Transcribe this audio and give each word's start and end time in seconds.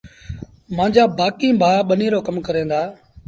مآݩجآ 0.75 1.03
بآڪيٚݩ 1.17 1.59
ڀآ 1.61 1.69
ٻنيٚ 1.87 2.11
رو 2.13 2.19
ڪم 2.27 2.35
ڪريݩ 2.47 2.69
دآ۔ 2.71 2.81